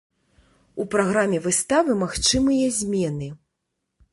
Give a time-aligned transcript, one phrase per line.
[0.83, 3.27] У праграме выставы магчымыя змены.